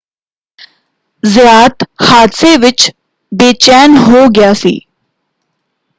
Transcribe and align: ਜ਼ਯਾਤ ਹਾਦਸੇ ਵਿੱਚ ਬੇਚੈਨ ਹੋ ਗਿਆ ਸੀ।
ਜ਼ਯਾਤ 1.23 1.83
ਹਾਦਸੇ 2.03 2.55
ਵਿੱਚ 2.57 2.89
ਬੇਚੈਨ 3.31 3.97
ਹੋ 3.99 4.27
ਗਿਆ 4.29 4.53
ਸੀ। 4.55 4.79